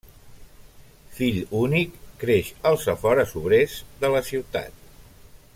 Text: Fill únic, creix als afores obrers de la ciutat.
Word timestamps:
Fill 1.17 1.37
únic, 1.59 2.01
creix 2.25 2.51
als 2.71 2.89
afores 2.97 3.39
obrers 3.43 3.79
de 4.03 4.15
la 4.17 4.27
ciutat. 4.31 4.85